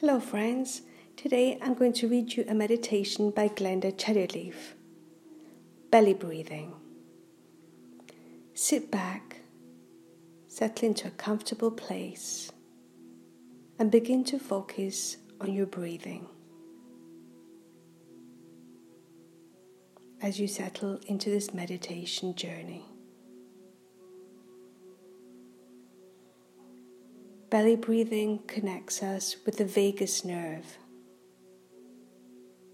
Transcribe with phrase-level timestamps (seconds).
[0.00, 0.82] Hello, friends.
[1.16, 4.74] Today I'm going to read you a meditation by Glenda Cherryleaf.
[5.90, 6.74] Belly breathing.
[8.52, 9.40] Sit back,
[10.48, 12.52] settle into a comfortable place,
[13.78, 16.26] and begin to focus on your breathing.
[20.20, 22.84] As you settle into this meditation journey.
[27.48, 30.78] Belly breathing connects us with the vagus nerve.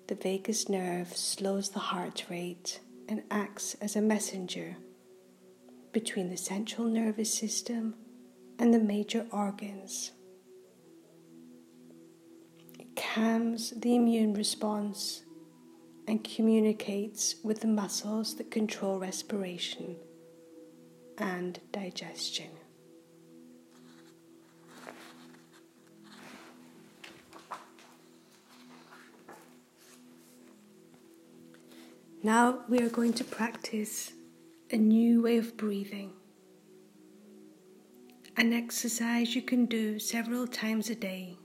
[0.08, 4.76] The vagus nerve slows the heart rate and acts as a messenger
[5.92, 7.96] between the central nervous system
[8.58, 10.12] and the major organs.
[12.78, 15.22] It calms the immune response
[16.08, 19.96] and communicates with the muscles that control respiration
[21.18, 22.48] and digestion.
[32.24, 34.12] Now we are going to practice
[34.70, 36.12] a new way of breathing.
[38.36, 41.36] An exercise you can do several times a day.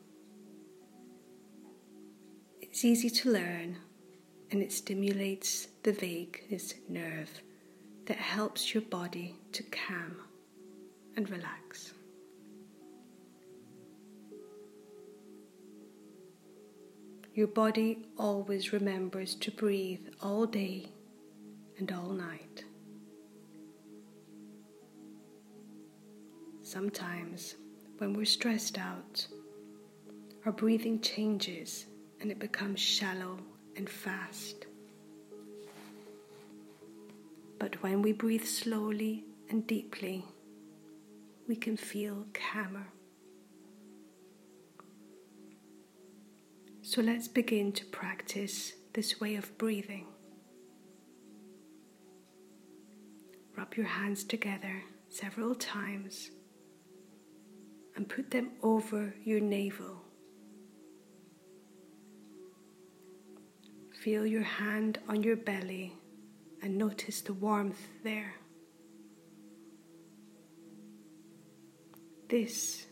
[2.61, 3.78] It's easy to learn
[4.52, 7.41] and it stimulates the vagus nerve
[8.06, 10.17] that helps your body to calm
[11.16, 11.94] and relax.
[17.38, 20.88] Your body always remembers to breathe all day
[21.78, 22.64] and all night.
[26.64, 27.54] Sometimes,
[28.00, 29.28] when we're stressed out,
[30.48, 31.86] our breathing changes
[32.20, 33.38] and it becomes shallow
[33.76, 34.66] and fast.
[37.60, 40.26] But when we breathe slowly and deeply,
[41.48, 42.88] we can feel calmer.
[46.90, 50.08] So let's begin to practice this way of breathing.
[53.58, 56.31] Rub your hands together several times
[57.97, 60.02] and put them over your navel.
[64.02, 65.92] Feel your hand on your belly
[66.62, 68.34] and notice the warmth there.
[72.30, 72.88] This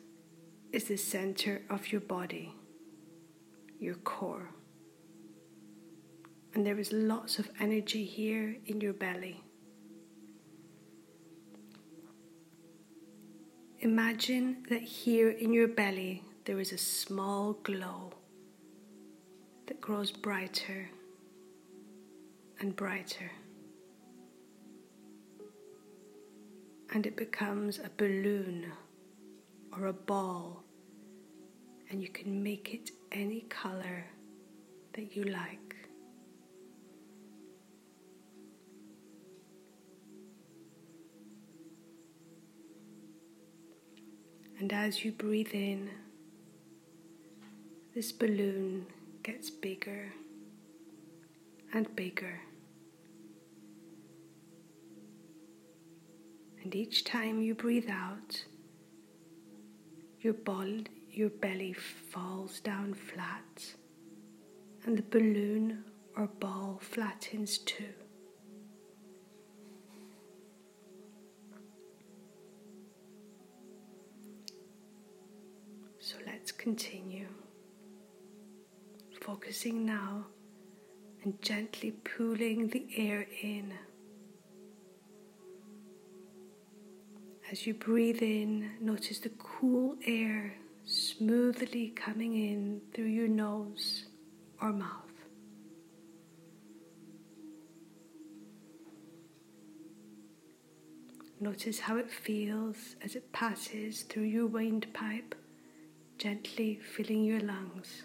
[0.73, 2.53] is the center of your body
[3.79, 4.49] your core.
[6.53, 9.43] And there is lots of energy here in your belly.
[13.79, 18.13] Imagine that here in your belly there is a small glow
[19.67, 20.89] that grows brighter
[22.59, 23.31] and brighter.
[26.93, 28.71] And it becomes a balloon
[29.73, 30.64] or a ball
[31.95, 34.06] and you can make it any color
[34.95, 35.78] that you like.
[44.59, 45.89] And as you breathe in,
[47.94, 48.88] this balloon
[49.23, 50.11] gets bigger
[51.72, 52.41] and bigger.
[56.61, 58.44] And each time you breathe out,
[60.19, 63.63] your body, your belly falls down flat
[64.83, 65.85] and the balloon
[66.17, 67.93] or ball flattens too.
[75.99, 77.27] So let's continue.
[79.21, 80.25] Focusing now
[81.23, 83.73] and gently pulling the air in.
[87.49, 90.55] As you breathe in, notice the cool air
[91.17, 94.05] smoothly coming in through your nose
[94.61, 95.01] or mouth.
[101.39, 105.35] Notice how it feels as it passes through your windpipe,
[106.17, 108.03] gently filling your lungs.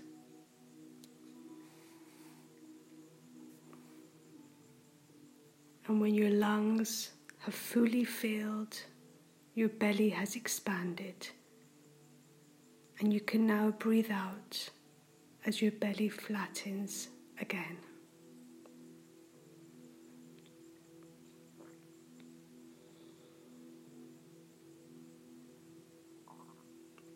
[5.88, 8.76] And when your lungs have fully filled,
[9.55, 11.31] your belly has expanded
[13.00, 14.69] and you can now breathe out
[15.47, 17.08] as your belly flattens
[17.41, 17.79] again.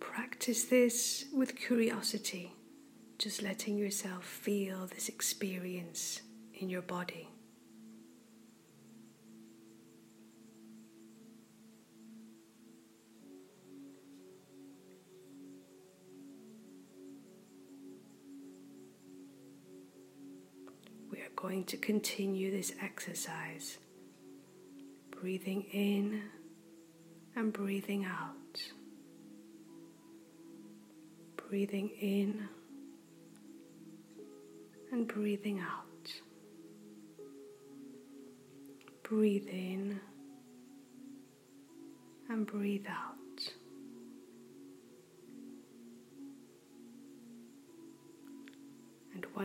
[0.00, 2.52] Practice this with curiosity,
[3.18, 6.22] just letting yourself feel this experience
[6.54, 7.28] in your body.
[21.44, 23.76] Going to continue this exercise,
[25.10, 26.22] breathing in
[27.36, 28.62] and breathing out.
[31.36, 32.48] Breathing in
[34.90, 36.10] and breathing out.
[39.02, 40.00] Breathe in
[42.30, 43.23] and breathe out.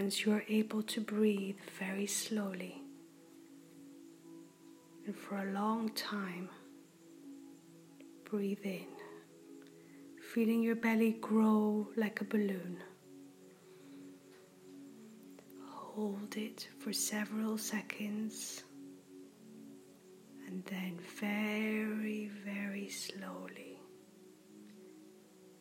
[0.01, 2.81] Once you are able to breathe very slowly
[5.06, 6.48] and for a long time,
[8.24, 8.88] breathe in,
[10.34, 12.78] feeling your belly grow like a balloon.
[15.68, 18.63] Hold it for several seconds
[20.48, 23.81] and then very, very slowly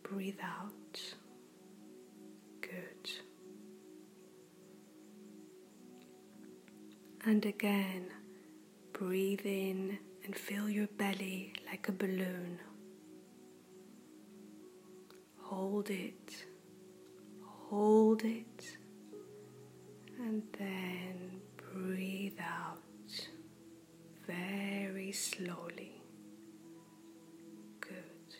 [0.05, 1.03] breathe out.
[2.61, 3.28] Good.
[7.29, 8.07] And again,
[8.95, 12.59] breathe in and fill your belly like a balloon.
[15.43, 16.47] Hold it,
[17.45, 18.79] hold it,
[20.19, 21.43] and then
[21.75, 23.29] breathe out
[24.27, 26.01] very slowly.
[27.79, 28.37] Good.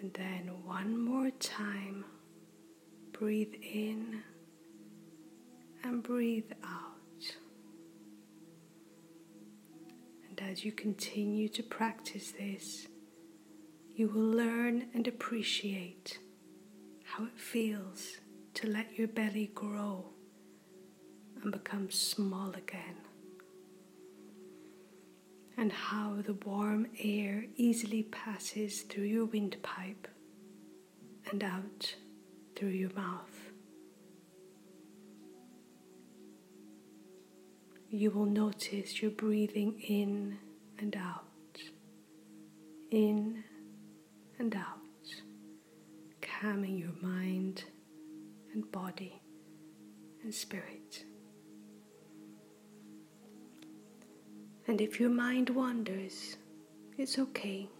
[0.00, 2.04] And then one more time,
[3.12, 4.24] breathe in
[5.88, 7.34] and breathe out.
[10.28, 12.86] And as you continue to practice this,
[13.96, 16.18] you will learn and appreciate
[17.04, 18.18] how it feels
[18.54, 20.04] to let your belly grow
[21.42, 22.96] and become small again,
[25.56, 30.06] and how the warm air easily passes through your windpipe
[31.30, 31.94] and out
[32.54, 33.47] through your mouth.
[37.90, 40.38] You will notice you're breathing in
[40.78, 41.24] and out,
[42.90, 43.42] in
[44.38, 44.78] and out,
[46.20, 47.64] calming your mind
[48.52, 49.22] and body
[50.22, 51.04] and spirit.
[54.66, 56.36] And if your mind wanders,
[56.98, 57.70] it's okay.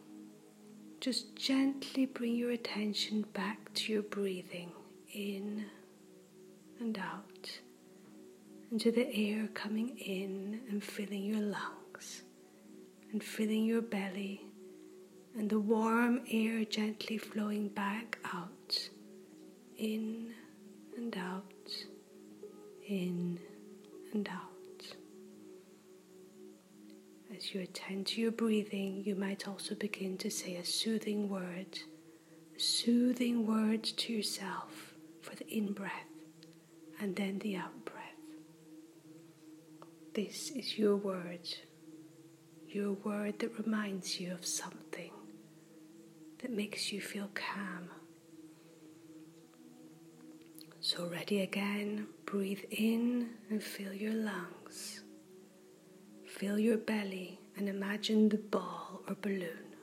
[1.01, 4.73] Just gently bring your attention back to your breathing
[5.13, 5.67] in
[6.81, 7.61] and out,
[8.71, 12.23] and to the air coming in and filling your lungs,
[13.13, 14.45] and filling your belly,
[15.37, 18.91] and the warm air gently flowing back out,
[19.79, 20.33] in
[20.97, 21.73] and out,
[22.87, 23.39] in
[24.13, 24.97] and out.
[27.35, 31.79] As you attend to your breathing, you might also begin to say a soothing word,
[32.57, 35.93] a soothing word to yourself for the in breath
[37.01, 37.88] and then the out.
[40.19, 41.49] This is your word,
[42.67, 45.13] your word that reminds you of something
[46.43, 47.89] that makes you feel calm.
[50.81, 55.03] So, ready again, breathe in and fill your lungs.
[56.27, 59.77] Fill your belly and imagine the ball or balloon.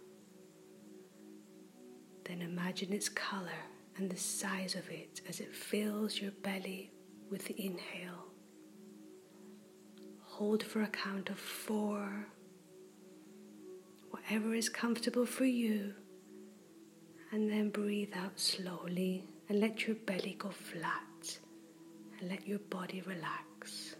[2.25, 3.63] Then imagine its color
[3.96, 6.92] and the size of it as it fills your belly
[7.32, 8.25] with the inhale.
[10.38, 12.27] Hold for a count of four,
[14.10, 15.94] whatever is comfortable for you,
[17.32, 21.39] and then breathe out slowly and let your belly go flat
[22.20, 23.96] and let your body relax.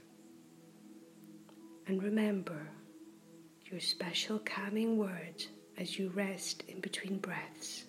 [1.88, 2.68] And remember
[3.72, 5.42] your special calming word
[5.78, 7.86] as you rest in between breaths.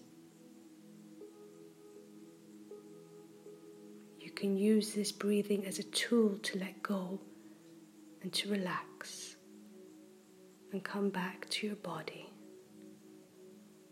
[4.20, 7.18] You can use this breathing as a tool to let go
[8.26, 9.36] and to relax
[10.72, 12.28] and come back to your body,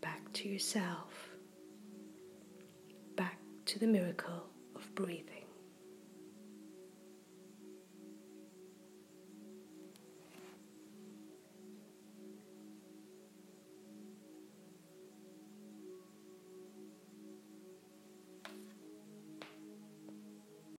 [0.01, 1.29] back to yourself,
[3.15, 4.43] back to the miracle
[4.75, 5.44] of breathing.